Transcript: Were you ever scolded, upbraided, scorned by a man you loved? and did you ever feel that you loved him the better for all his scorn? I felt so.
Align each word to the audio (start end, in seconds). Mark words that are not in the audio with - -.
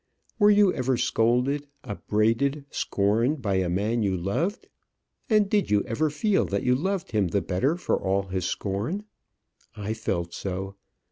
Were 0.39 0.49
you 0.49 0.73
ever 0.73 0.97
scolded, 0.97 1.67
upbraided, 1.83 2.65
scorned 2.71 3.39
by 3.43 3.57
a 3.57 3.69
man 3.69 4.01
you 4.01 4.17
loved? 4.17 4.67
and 5.29 5.47
did 5.47 5.69
you 5.69 5.83
ever 5.83 6.09
feel 6.09 6.43
that 6.45 6.63
you 6.63 6.73
loved 6.73 7.11
him 7.11 7.27
the 7.27 7.41
better 7.43 7.75
for 7.77 8.01
all 8.01 8.23
his 8.23 8.45
scorn? 8.45 9.03
I 9.77 9.93
felt 9.93 10.33
so. 10.33 10.73